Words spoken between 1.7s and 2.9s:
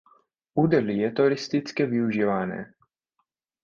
využívané.